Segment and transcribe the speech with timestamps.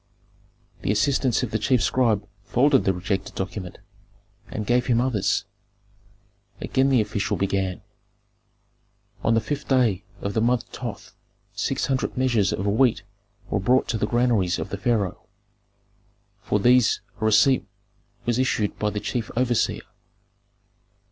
[0.81, 3.77] The assistants of the chief scribe folded the rejected document,
[4.49, 5.45] and gave him others.
[6.59, 7.83] Again the official began,
[9.23, 11.13] "On the fifth day of the month Thoth
[11.53, 13.03] six hundred measures of wheat
[13.51, 15.21] were brought to the granaries of the pharaoh;
[16.41, 17.67] for these a receipt
[18.25, 19.83] was issued by the chief overseer.